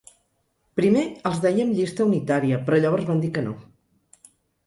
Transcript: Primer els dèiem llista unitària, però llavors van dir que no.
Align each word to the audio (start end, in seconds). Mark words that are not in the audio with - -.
Primer 0.79 1.01
els 1.31 1.41
dèiem 1.43 1.75
llista 1.79 2.07
unitària, 2.11 2.59
però 2.69 2.79
llavors 2.85 3.05
van 3.11 3.21
dir 3.27 3.29
que 3.35 3.43
no. 3.49 3.53